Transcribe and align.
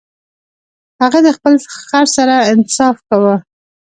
هغه 1.01 1.19
د 1.23 1.27
خپل 1.37 1.53
خر 1.87 2.05
سره 2.17 2.35
انصاف 2.51 2.95
کاوه. 3.07 3.35